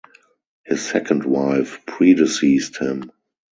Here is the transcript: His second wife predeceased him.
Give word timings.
His 0.65 0.81
second 0.81 1.25
wife 1.25 1.85
predeceased 1.85 2.77
him. 2.79 3.11